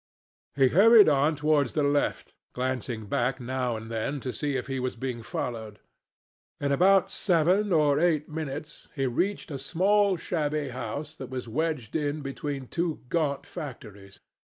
[0.55, 4.79] He hurried on towards the left, glancing back now and then to see if he
[4.79, 5.79] was being followed.
[6.59, 11.95] In about seven or eight minutes he reached a small shabby house that was wedged
[11.95, 14.19] in between two gaunt factories.